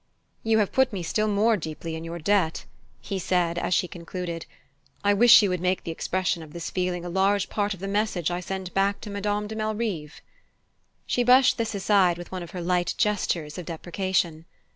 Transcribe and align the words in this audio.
"You 0.41 0.57
have 0.57 0.71
put 0.71 0.91
me 0.91 1.03
still 1.03 1.27
more 1.27 1.55
deeply 1.55 1.95
in 1.95 2.03
your 2.03 2.17
debt," 2.17 2.65
he 3.01 3.19
said, 3.19 3.59
as 3.59 3.71
she 3.75 3.87
concluded; 3.87 4.47
"I 5.03 5.13
wish 5.13 5.43
you 5.43 5.49
would 5.49 5.61
make 5.61 5.83
the 5.83 5.91
expression 5.91 6.41
of 6.41 6.53
this 6.53 6.71
feeling 6.71 7.05
a 7.05 7.07
large 7.07 7.49
part 7.49 7.75
of 7.75 7.79
the 7.79 7.87
message 7.87 8.31
I 8.31 8.39
send 8.39 8.73
back 8.73 8.99
to 9.01 9.11
Madame 9.11 9.45
de 9.45 9.55
Malrive." 9.55 10.19
She 11.05 11.23
brushed 11.23 11.59
this 11.59 11.75
aside 11.75 12.17
with 12.17 12.31
one 12.31 12.41
of 12.41 12.49
her 12.49 12.61
light 12.61 12.95
gestures 12.97 13.59
of 13.59 13.67
deprecation. 13.67 14.45